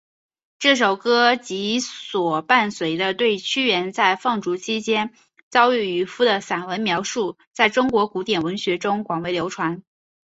[0.57, 5.13] 这首歌及所伴随的对屈原在放逐期间
[5.49, 9.83] 遭遇渔父的散文描述在中国古典文学中广为流传。